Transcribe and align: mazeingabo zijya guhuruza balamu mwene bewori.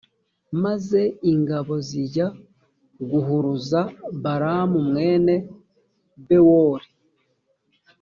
mazeingabo 0.63 1.73
zijya 1.87 2.27
guhuruza 3.09 3.79
balamu 4.23 4.77
mwene 4.89 5.35
bewori. 6.27 6.87